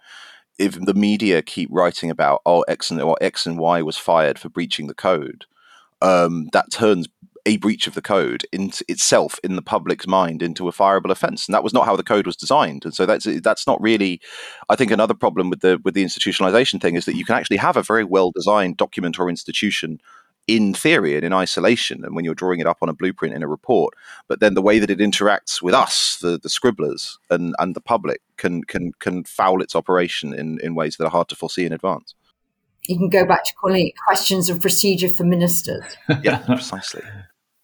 [0.58, 4.38] if the media keep writing about oh X and or X and Y was fired
[4.38, 5.46] for breaching the code,
[6.02, 7.08] um, that turns
[7.48, 11.48] a breach of the code into itself in the public's mind into a fireable offence,
[11.48, 12.84] and that was not how the code was designed.
[12.84, 14.20] And so that's that's not really,
[14.68, 17.56] I think, another problem with the with the institutionalization thing is that you can actually
[17.56, 19.98] have a very well designed document or institution
[20.46, 23.42] in theory and in isolation, and when you're drawing it up on a blueprint in
[23.42, 23.94] a report,
[24.28, 27.80] but then the way that it interacts with us, the, the scribblers, and and the
[27.80, 31.64] public can can can foul its operation in in ways that are hard to foresee
[31.64, 32.14] in advance.
[32.86, 35.84] You can go back to calling it questions of procedure for ministers.
[36.22, 37.02] yeah, precisely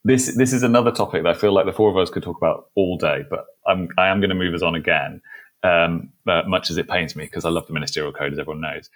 [0.05, 2.37] this this is another topic that I feel like the four of us could talk
[2.37, 5.23] about all day, but I'm I am going to move us on again,
[5.63, 8.61] um, uh, much as it pains me because I love the ministerial code, as everyone
[8.61, 8.91] knows.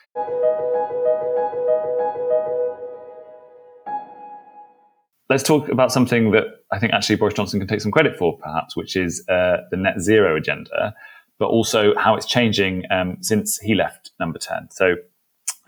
[5.31, 8.39] Let's talk about something that I think actually Boris Johnson can take some credit for,
[8.39, 10.95] perhaps, which is uh, the net zero agenda,
[11.39, 14.69] but also how it's changing um, since he left Number Ten.
[14.71, 14.95] So,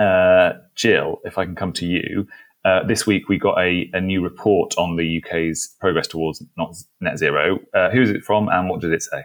[0.03, 2.26] uh, Jill, if I can come to you,
[2.64, 6.44] uh, this week we got a, a, new report on the UK's progress towards
[7.00, 7.58] net zero.
[7.72, 9.24] Uh, who is it from and what does it say?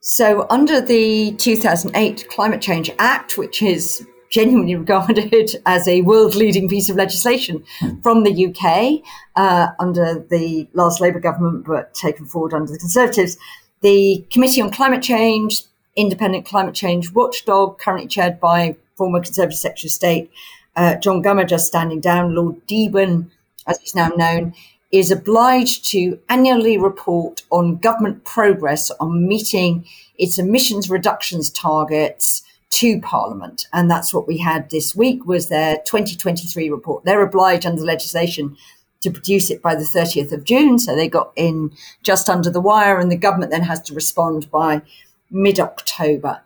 [0.00, 6.68] So, under the 2008 Climate Change Act, which is genuinely regarded as a world leading
[6.68, 7.64] piece of legislation
[8.02, 9.02] from the UK
[9.36, 13.38] uh, under the last Labour government, but taken forward under the Conservatives,
[13.80, 15.62] the Committee on Climate Change,
[15.96, 20.30] independent climate change watchdog, currently chaired by former Conservative Secretary of State
[20.76, 23.30] uh, John Gummer just standing down, Lord Deben,
[23.66, 24.54] as he's now known,
[24.90, 29.86] is obliged to annually report on government progress on meeting
[30.18, 33.66] its emissions reductions targets to Parliament.
[33.72, 37.04] And that's what we had this week was their 2023 report.
[37.04, 38.56] They're obliged under legislation
[39.02, 40.78] to produce it by the 30th of June.
[40.78, 44.50] So they got in just under the wire and the government then has to respond
[44.50, 44.82] by
[45.30, 46.40] mid-October.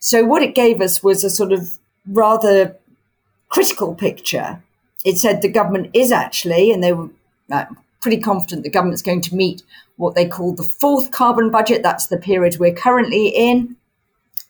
[0.00, 2.76] So what it gave us was a sort of rather
[3.50, 4.62] critical picture,
[5.04, 7.10] it said the government is actually, and they were
[8.00, 9.62] pretty confident the government's going to meet
[9.96, 11.82] what they call the fourth carbon budget.
[11.82, 13.76] That's the period we're currently in.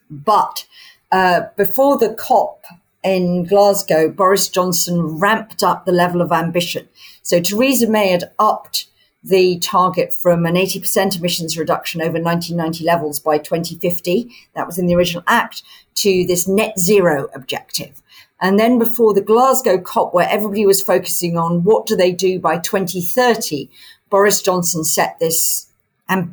[0.09, 0.67] But
[1.11, 2.65] uh, before the COP
[3.03, 6.89] in Glasgow, Boris Johnson ramped up the level of ambition.
[7.23, 8.87] So Theresa May had upped
[9.23, 14.87] the target from an 80% emissions reduction over 1990 levels by 2050, that was in
[14.87, 15.63] the original act,
[15.97, 18.01] to this net zero objective.
[18.41, 22.39] And then before the Glasgow COP, where everybody was focusing on what do they do
[22.41, 23.69] by 2030,
[24.09, 25.67] Boris Johnson set this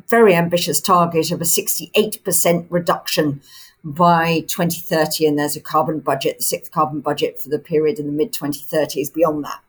[0.08, 3.40] very ambitious target of a 68% reduction
[3.84, 5.26] by 2030.
[5.26, 8.32] And there's a carbon budget, the sixth carbon budget for the period in the mid
[8.32, 9.60] 2030s beyond that.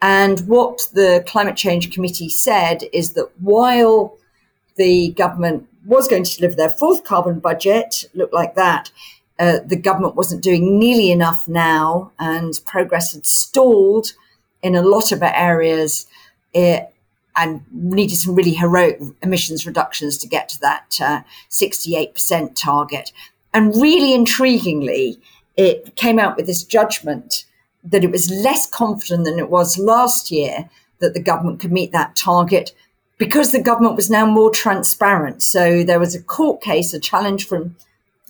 [0.00, 4.16] And what the Climate Change Committee said is that while
[4.76, 8.90] the government was going to deliver their fourth carbon budget, looked like that,
[9.38, 14.12] uh, the government wasn't doing nearly enough now, and progress had stalled
[14.62, 16.06] in a lot of areas.
[16.52, 16.86] It, eh,
[17.36, 21.20] and needed some really heroic emissions reductions to get to that uh,
[21.50, 23.12] 68% target.
[23.52, 25.18] And really intriguingly,
[25.56, 27.44] it came out with this judgment
[27.82, 30.70] that it was less confident than it was last year
[31.00, 32.72] that the government could meet that target
[33.18, 35.42] because the government was now more transparent.
[35.42, 37.76] So there was a court case, a challenge from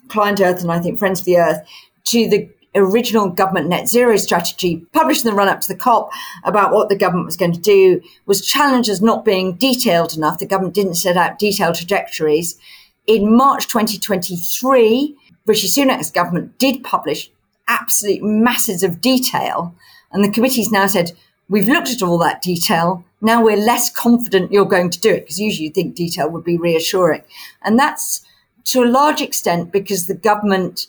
[0.09, 1.67] ClientEarth and I think Friends of the Earth
[2.05, 6.11] to the original government net zero strategy published in the run up to the COP
[6.45, 10.38] about what the government was going to do was challenged as not being detailed enough.
[10.38, 12.59] The government didn't set out detailed trajectories.
[13.07, 17.31] In March 2023, Rishi Sunak's government did publish
[17.69, 19.75] absolute masses of detail.
[20.12, 21.12] And the committee's now said,
[21.49, 23.05] we've looked at all that detail.
[23.21, 26.45] Now we're less confident you're going to do it because usually you think detail would
[26.45, 27.23] be reassuring.
[27.62, 28.25] And that's
[28.64, 30.88] to a large extent because the government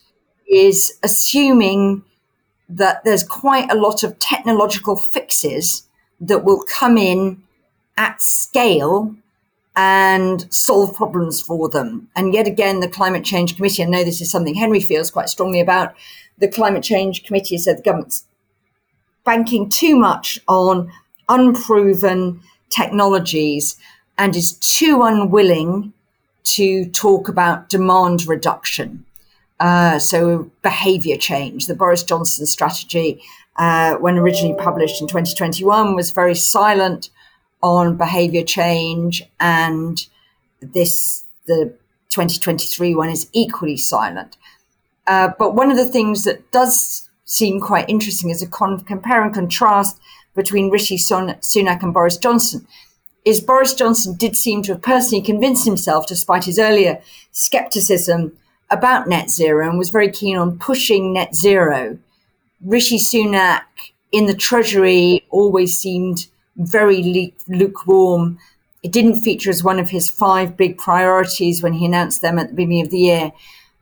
[0.50, 2.04] is assuming
[2.70, 5.88] that there's quite a lot of technological fixes
[6.20, 7.44] that will come in
[7.98, 9.16] at scale
[9.76, 12.08] and solve problems for them.
[12.16, 15.30] And yet again, the Climate Change Committee, I know this is something Henry feels quite
[15.30, 15.94] strongly about.
[16.38, 18.26] The Climate Change Committee said the government's
[19.26, 20.92] banking too much on
[21.28, 23.76] unproven technologies
[24.18, 25.92] and is too unwilling
[26.46, 29.06] to talk about demand reduction.
[29.60, 31.68] Uh, so, behavior change.
[31.68, 33.22] The Boris Johnson strategy,
[33.56, 37.10] uh, when originally published in 2021, was very silent
[37.64, 40.06] on behavior change, and
[40.62, 41.74] this, the
[42.10, 44.38] 2023 one, is equally silent.
[45.08, 49.24] Uh, but one of the things that does seem quite interesting is a con- compare
[49.24, 50.00] and contrast
[50.36, 52.68] between Rishi Sunak and Boris Johnson.
[53.26, 58.38] Is Boris Johnson did seem to have personally convinced himself, despite his earlier skepticism,
[58.70, 61.98] about net zero and was very keen on pushing net zero.
[62.64, 63.64] Rishi Sunak
[64.12, 68.40] in the Treasury always seemed very lukewarm.
[68.82, 72.50] It didn't feature as one of his five big priorities when he announced them at
[72.50, 73.32] the beginning of the year.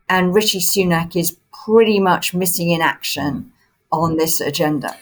[0.10, 3.52] And Rishi Sunak is pretty much missing in action
[3.92, 4.96] on this agenda.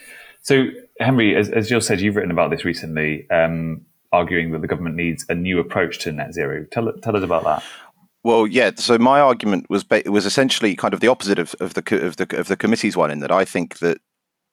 [0.43, 0.67] So,
[0.99, 4.95] Henry, as, as Jill said, you've written about this recently, um, arguing that the government
[4.95, 6.65] needs a new approach to net zero.
[6.71, 7.63] Tell, tell us about that.
[8.24, 8.71] Well, yeah.
[8.76, 12.38] So my argument was was essentially kind of the opposite of, of the of the
[12.38, 13.97] of the committee's one in that I think that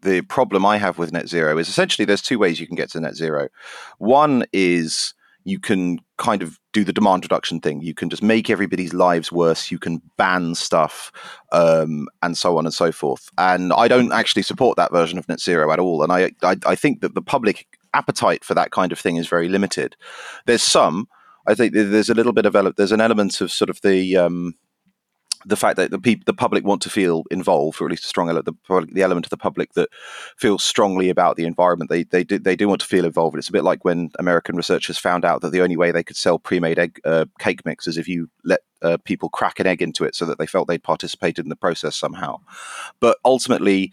[0.00, 2.90] the problem I have with net zero is essentially there's two ways you can get
[2.90, 3.48] to net zero.
[3.98, 5.12] One is
[5.44, 7.80] you can kind of do the demand reduction thing.
[7.80, 9.70] You can just make everybody's lives worse.
[9.70, 11.12] You can ban stuff,
[11.52, 13.30] um, and so on and so forth.
[13.38, 16.02] And I don't actually support that version of net zero at all.
[16.02, 19.28] And I, I, I think that the public appetite for that kind of thing is
[19.28, 19.96] very limited.
[20.46, 21.08] There's some
[21.48, 24.54] I think there's a little bit of there's an element of sort of the um,
[25.46, 28.08] the fact that the people, the public want to feel involved, or at least a
[28.08, 29.88] strong element, the, public, the element of the public that
[30.36, 31.90] feels strongly about the environment.
[31.90, 33.36] They they do they do want to feel involved.
[33.38, 36.16] It's a bit like when American researchers found out that the only way they could
[36.16, 39.80] sell pre-made egg uh, cake mix is if you let uh, people crack an egg
[39.80, 42.38] into it, so that they felt they'd participated in the process somehow.
[43.00, 43.92] But ultimately,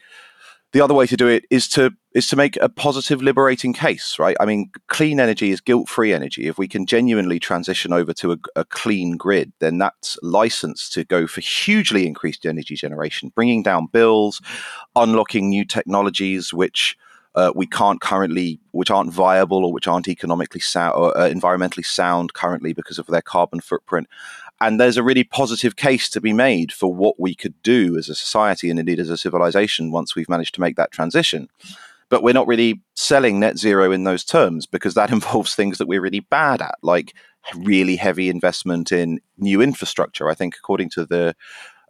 [0.74, 4.18] the other way to do it is to is to make a positive liberating case
[4.20, 8.34] right i mean clean energy is guilt-free energy if we can genuinely transition over to
[8.34, 13.64] a, a, clean grid then that's license to go for hugely increased energy generation bringing
[13.64, 14.42] down bills
[14.96, 16.98] unlocking new technologies which
[17.36, 21.86] uh, we can't currently, which aren't viable or which aren't economically sound or uh, environmentally
[21.86, 24.08] sound currently because of their carbon footprint.
[24.62, 28.08] And there's a really positive case to be made for what we could do as
[28.08, 31.50] a society and indeed as a civilization once we've managed to make that transition.
[32.10, 35.88] But we're not really selling net zero in those terms because that involves things that
[35.88, 37.14] we're really bad at, like
[37.56, 40.30] really heavy investment in new infrastructure.
[40.30, 41.36] I think, according to the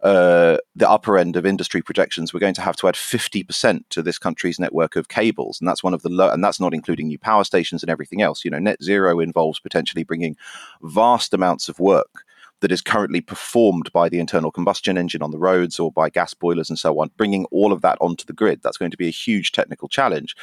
[0.02, 4.02] uh, the upper end of industry projections, we're going to have to add 50% to
[4.02, 5.58] this country's network of cables.
[5.58, 8.20] And that's one of the low, and that's not including new power stations and everything
[8.20, 8.44] else.
[8.44, 10.36] You know, net zero involves potentially bringing
[10.82, 12.25] vast amounts of work
[12.60, 16.34] that is currently performed by the internal combustion engine on the roads or by gas
[16.34, 18.60] boilers and so on, bringing all of that onto the grid.
[18.62, 20.36] That's going to be a huge technical challenge.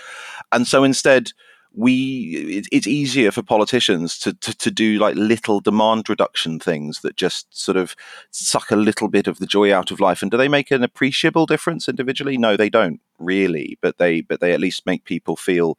[0.52, 1.32] And so instead,
[1.76, 7.16] we it's easier for politicians to, to to do like little demand reduction things that
[7.16, 7.96] just sort of
[8.30, 10.84] suck a little bit of the joy out of life and do they make an
[10.84, 15.36] appreciable difference individually no they don't really but they but they at least make people
[15.36, 15.78] feel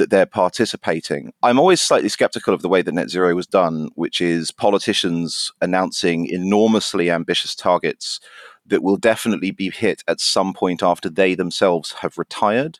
[0.00, 1.30] that they're participating.
[1.42, 5.52] I'm always slightly skeptical of the way that net zero was done, which is politicians
[5.60, 8.18] announcing enormously ambitious targets
[8.66, 12.78] that will definitely be hit at some point after they themselves have retired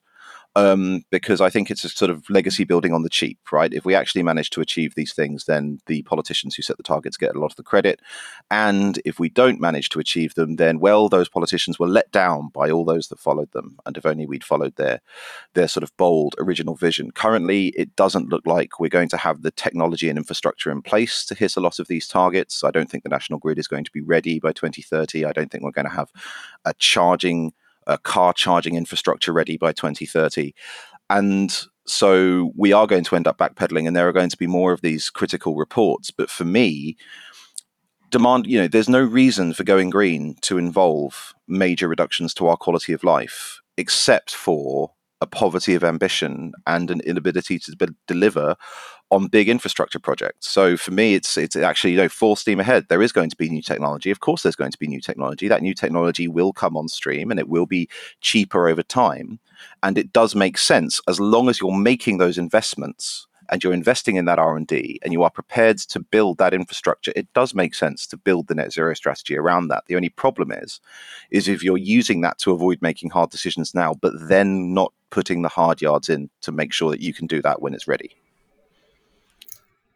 [0.57, 3.73] um, because I think it's a sort of legacy building on the cheap, right?
[3.73, 7.17] If we actually manage to achieve these things, then the politicians who set the targets
[7.17, 8.01] get a lot of the credit.
[8.51, 12.49] And if we don't manage to achieve them, then, well, those politicians were let down
[12.53, 13.79] by all those that followed them.
[13.87, 15.01] And if only we'd followed their,
[15.55, 17.13] their sort of bold original vision.
[17.13, 21.25] Currently, it doesn't look like we're going to have the technology and infrastructure in place
[21.27, 22.65] to hit a lot of these targets.
[22.65, 25.25] I don't think the national grid is going to be ready by 2030.
[25.25, 26.11] I don't think we're going to have
[26.65, 27.53] a charging
[27.90, 30.55] a car charging infrastructure ready by 2030.
[31.09, 34.46] And so we are going to end up backpedaling, and there are going to be
[34.46, 36.11] more of these critical reports.
[36.11, 36.96] But for me,
[38.11, 42.57] demand, you know, there's no reason for going green to involve major reductions to our
[42.57, 48.57] quality of life, except for a poverty of ambition and an inability to be- deliver
[49.11, 50.49] on big infrastructure projects.
[50.49, 52.87] So for me, it's it's actually you know full steam ahead.
[52.89, 54.11] There is going to be new technology.
[54.11, 55.49] Of course, there's going to be new technology.
[55.49, 57.89] That new technology will come on stream, and it will be
[58.21, 59.41] cheaper over time.
[59.83, 64.16] And it does make sense as long as you're making those investments and you're investing
[64.16, 68.07] in that r&d and you are prepared to build that infrastructure it does make sense
[68.07, 69.84] to build the net zero strategy around that.
[69.86, 70.80] The only problem is
[71.30, 75.42] is if you're using that to avoid making hard decisions now but then not putting
[75.42, 78.16] the hard yards in to make sure that you can do that when it's ready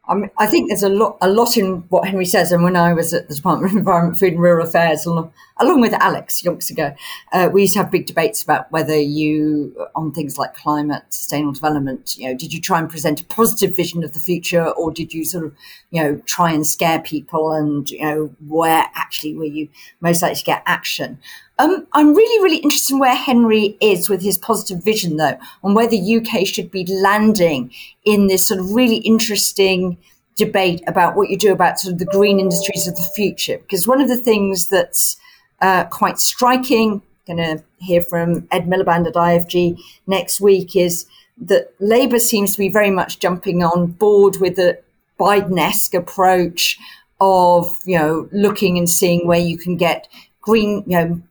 [0.07, 2.51] I, I think there's a lot, a lot in what Henry says.
[2.51, 5.81] And when I was at the Department of Environment, Food and Rural Affairs, along, along
[5.81, 6.93] with Alex yonks ago,
[7.33, 11.53] uh, we used to have big debates about whether you, on things like climate, sustainable
[11.53, 14.91] development, you know, did you try and present a positive vision of the future, or
[14.91, 15.55] did you sort of,
[15.91, 19.67] you know, try and scare people, and you know, where actually were you
[20.01, 21.17] most likely to get action?
[21.57, 25.73] Um, I'm really, really interested in where Henry is with his positive vision, though, on
[25.73, 27.71] where the UK should be landing
[28.03, 29.97] in this sort of really interesting
[30.35, 33.57] debate about what you do about sort of the green industries of the future.
[33.59, 35.15] Because one of the things that's
[35.61, 41.05] uh, quite striking, going to hear from Ed Miliband at IFG next week, is
[41.37, 44.79] that Labour seems to be very much jumping on board with the
[45.19, 46.77] Biden-esque approach
[47.21, 50.07] of you know looking and seeing where you can get
[50.41, 51.21] green you know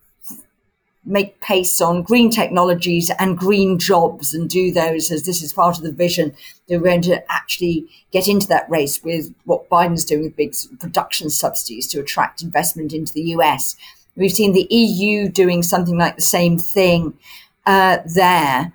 [1.07, 5.76] make pace on green technologies and green jobs and do those as this is part
[5.76, 6.34] of the vision
[6.68, 10.55] that we're going to actually get into that race with what Biden's doing with big
[10.80, 13.76] production subsidies to attract investment into the US.
[14.16, 17.14] We've seen the EU doing something like the same thing
[17.66, 18.72] uh, there.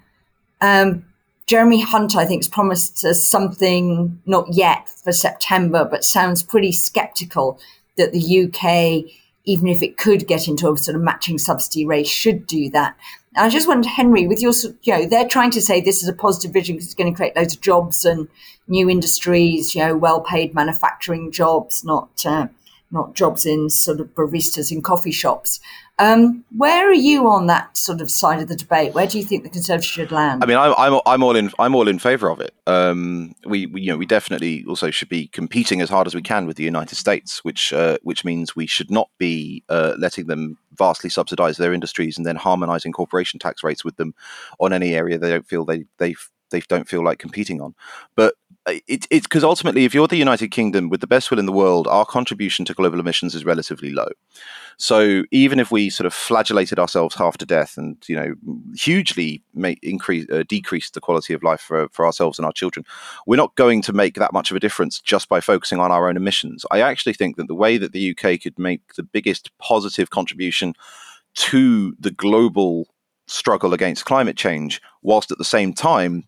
[0.61, 1.05] Um,
[1.47, 6.71] Jeremy Hunt, I think, has promised us something not yet for September, but sounds pretty
[6.71, 7.59] skeptical
[7.97, 9.11] that the UK
[9.49, 12.95] even if it could get into a sort of matching subsidy race, should do that.
[13.35, 16.07] And I just wondered, Henry, with your, you know, they're trying to say this is
[16.07, 18.27] a positive vision because it's going to create loads of jobs and
[18.67, 22.47] new industries, you know, well-paid manufacturing jobs, not uh,
[22.91, 25.59] not jobs in sort of baristas in coffee shops.
[25.99, 28.93] Um, where are you on that sort of side of the debate?
[28.93, 30.41] Where do you think the Conservatives should land?
[30.41, 31.51] I mean, I'm, I'm, I'm all in.
[31.59, 32.53] I'm all in favour of it.
[32.65, 36.21] Um, we, we, you know, we definitely also should be competing as hard as we
[36.21, 40.27] can with the United States, which, uh, which means we should not be uh, letting
[40.27, 44.15] them vastly subsidise their industries and then harmonising corporation tax rates with them
[44.61, 46.15] on any area they don't feel they they
[46.51, 47.75] they don't feel like competing on.
[48.15, 48.35] But
[48.67, 51.51] it, it's because ultimately, if you're the United Kingdom, with the best will in the
[51.51, 54.09] world, our contribution to global emissions is relatively low.
[54.77, 58.33] So even if we sort of flagellated ourselves half to death and you know
[58.75, 62.85] hugely make, increase uh, decrease the quality of life for, for ourselves and our children,
[63.25, 66.07] we're not going to make that much of a difference just by focusing on our
[66.07, 66.65] own emissions.
[66.71, 70.73] I actually think that the way that the UK could make the biggest positive contribution
[71.35, 72.87] to the global
[73.27, 76.23] struggle against climate change, whilst at the same time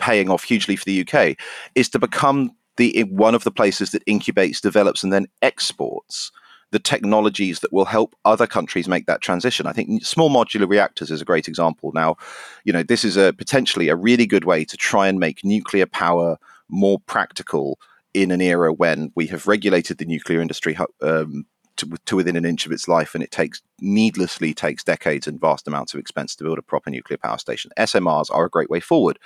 [0.00, 1.36] paying off hugely for the UK,
[1.74, 6.32] is to become the one of the places that incubates, develops, and then exports
[6.72, 9.66] the technologies that will help other countries make that transition.
[9.66, 11.90] I think small modular reactors is a great example.
[11.92, 12.16] Now,
[12.64, 15.86] you know, this is a potentially a really good way to try and make nuclear
[15.86, 16.38] power
[16.68, 17.78] more practical
[18.14, 21.44] in an era when we have regulated the nuclear industry um,
[21.76, 25.40] to, to, within an inch of its life, and it takes needlessly takes decades and
[25.40, 27.70] vast amounts of expense to build a proper nuclear power station.
[27.78, 29.18] SMRs are a great way forward.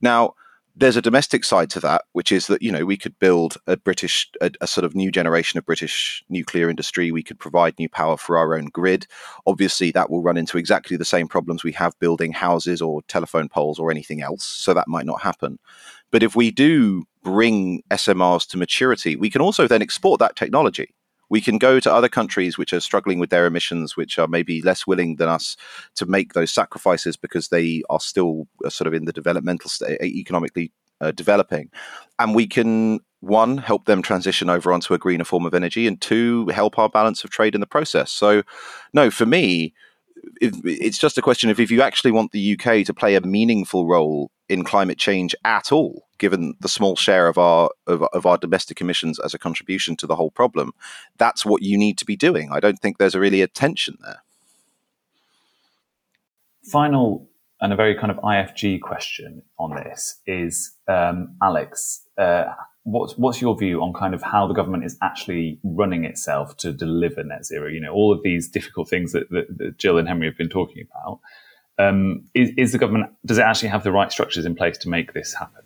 [0.00, 0.34] Now,
[0.78, 3.76] there's a domestic side to that, which is that you know we could build a
[3.78, 7.10] British, a, a, sort of new generation of British nuclear industry.
[7.10, 9.06] We could provide new power for our own grid.
[9.46, 13.48] Obviously, that will run into exactly the same problems we have building houses or telephone
[13.48, 14.44] poles or anything else.
[14.44, 15.58] So that might not happen.
[16.10, 20.94] But if we do bring SMRs to maturity, we can also then export that technology
[21.28, 24.62] we can go to other countries which are struggling with their emissions, which are maybe
[24.62, 25.56] less willing than us
[25.96, 30.00] to make those sacrifices because they are still uh, sort of in the developmental state,
[30.02, 31.70] economically uh, developing.
[32.18, 36.00] And we can, one, help them transition over onto a greener form of energy, and
[36.00, 38.10] two, help our balance of trade in the process.
[38.12, 38.42] So,
[38.92, 39.74] no, for me,
[40.40, 43.86] it's just a question of if you actually want the UK to play a meaningful
[43.86, 48.38] role in climate change at all, given the small share of our of, of, our
[48.38, 50.72] domestic emissions as a contribution to the whole problem,
[51.18, 52.50] that's what you need to be doing.
[52.50, 54.22] I don't think there's a really a tension there.
[56.64, 57.28] Final
[57.60, 62.44] and a very kind of IFG question on this is, um, Alex, uh,
[62.82, 66.72] what's what's your view on kind of how the government is actually running itself to
[66.72, 67.68] deliver net zero?
[67.68, 70.48] You know, all of these difficult things that, that, that Jill and Henry have been
[70.48, 71.20] talking about.
[71.78, 74.88] Um, is, is, the government does it actually have the right structures in place to
[74.88, 75.62] make this happen?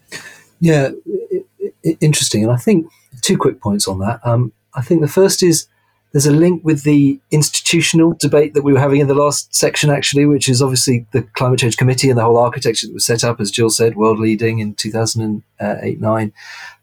[0.61, 1.46] Yeah, it,
[1.82, 2.44] it, interesting.
[2.44, 2.86] And I think
[3.22, 4.20] two quick points on that.
[4.24, 5.66] Um, I think the first is
[6.12, 9.90] there's a link with the institutional debate that we were having in the last section,
[9.90, 13.22] actually, which is obviously the Climate Change Committee and the whole architecture that was set
[13.22, 16.32] up, as Jill said, world leading in 2008 9,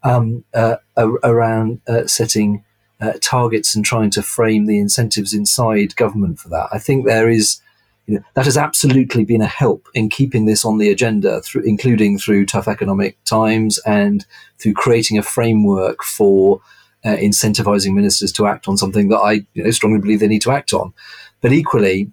[0.03, 2.63] um, uh, around uh, setting
[3.01, 6.69] uh, targets and trying to frame the incentives inside government for that.
[6.71, 7.61] I think there is.
[8.08, 11.64] You know, that has absolutely been a help in keeping this on the agenda, through,
[11.64, 14.26] including through tough economic times and
[14.60, 16.62] through creating a framework for
[17.05, 20.41] uh, incentivizing ministers to act on something that I you know, strongly believe they need
[20.43, 20.93] to act on.
[21.41, 22.10] But equally,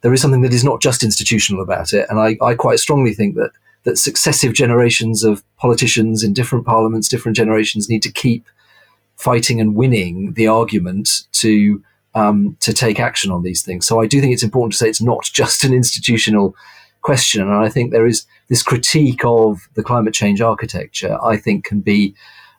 [0.00, 2.06] there is something that is not just institutional about it.
[2.08, 3.50] And I, I quite strongly think that,
[3.84, 8.46] that successive generations of politicians in different parliaments, different generations, need to keep
[9.16, 11.82] fighting and winning the argument to
[12.16, 13.86] um, to take action on these things.
[13.86, 16.56] So I do think it's important to say it's not just an institutional
[17.02, 17.42] question.
[17.42, 21.80] And I think there is this critique of the climate change architecture, I think can
[21.80, 22.14] be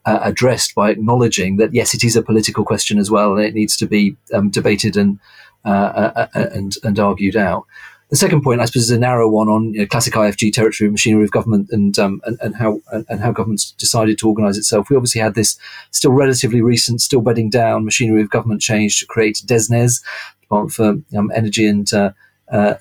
[0.05, 3.55] uh, addressed by acknowledging that yes, it is a political question as well, and it
[3.55, 5.19] needs to be um, debated and,
[5.65, 7.65] uh, uh, uh and and argued out.
[8.09, 10.89] The second point, I suppose, is a narrow one on you know, classic IFG territory,
[10.89, 12.79] machinery of government, and um, and, and, how
[13.09, 14.89] and how government's decided to organise itself.
[14.89, 15.57] We obviously had this
[15.91, 20.01] still relatively recent, still bedding down machinery of government change to create DESNZ,
[20.41, 22.11] Department for um, Energy and uh,
[22.49, 22.75] uh,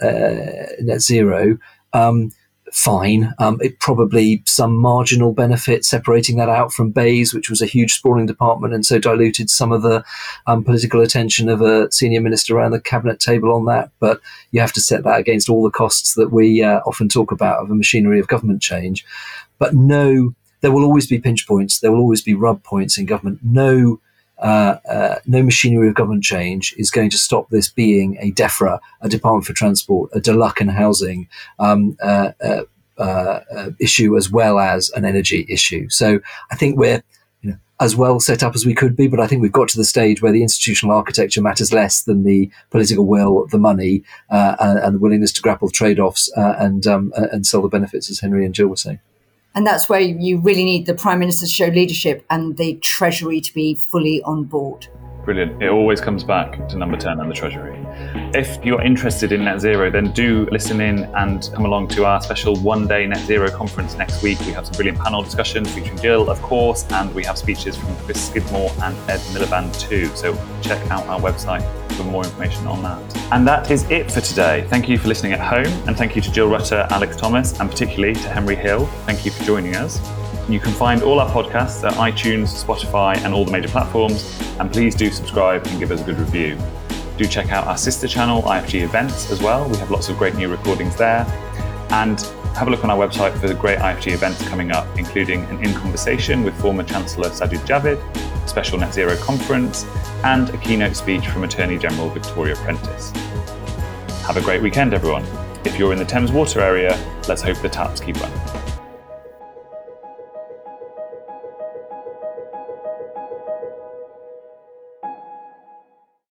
[0.81, 1.59] Net Zero.
[1.93, 2.31] Um,
[2.73, 3.33] fine.
[3.39, 7.95] Um, it probably some marginal benefit separating that out from BEIS, which was a huge
[7.95, 10.05] sprawling department, and so diluted some of the
[10.47, 13.91] um, political attention of a senior minister around the cabinet table on that.
[14.01, 17.33] But you have to set that against all the costs that we uh, often talk
[17.33, 19.05] about of a machinery of government change.
[19.59, 21.81] But no, there will always be pinch points.
[21.81, 23.41] There will always be rub points in government.
[23.43, 24.01] No
[24.39, 28.78] uh, uh, no machinery of government change is going to stop this being a DEFRA,
[29.01, 31.28] a Department for Transport, a DLUC and housing
[31.59, 32.62] um, uh, uh,
[32.99, 35.89] uh, issue as well as an energy issue.
[35.89, 36.20] So
[36.51, 37.03] I think we're
[37.41, 39.68] you know, as well set up as we could be, but I think we've got
[39.68, 44.03] to the stage where the institutional architecture matters less than the political will, the money,
[44.28, 48.45] and, and, the willingness to grapple trade-offs and um, and sell the benefits, as Henry
[48.45, 49.01] and Jill were saying.
[49.57, 53.41] And that's where you really need the Prime Minister to show leadership and the Treasury
[53.41, 54.87] to be fully on board.
[55.27, 55.61] Brilliant.
[55.61, 57.85] It always comes back to number 10 and the Treasury.
[58.33, 62.22] If you're interested in net zero, then do listen in and come along to our
[62.22, 64.39] special one day net zero conference next week.
[64.41, 67.97] We have some brilliant panel discussions featuring Jill, of course, and we have speeches from
[68.05, 70.07] Chris Skidmore and Ed Miliband too.
[70.14, 73.33] So check out our website for more information on that.
[73.33, 74.64] And that is it for today.
[74.68, 77.68] Thank you for listening at home, and thank you to Jill Rutter, Alex Thomas, and
[77.68, 78.87] particularly to Henry Hill.
[79.07, 79.99] Thank you for joining us.
[80.49, 84.41] You can find all our podcasts at iTunes, Spotify, and all the major platforms.
[84.61, 86.57] And please do subscribe and give us a good review.
[87.17, 89.69] Do check out our sister channel, IFG Events, as well.
[89.69, 91.27] We have lots of great new recordings there.
[91.91, 92.21] And
[92.55, 95.65] have a look on our website for the great IFG events coming up, including an
[95.65, 99.85] in conversation with former Chancellor Sajid Javid, a special Net Zero conference,
[100.23, 103.11] and a keynote speech from Attorney General Victoria Prentice.
[104.23, 105.27] Have a great weekend, everyone.
[105.65, 106.97] If you're in the Thames Water area,
[107.29, 108.76] let's hope the taps keep running.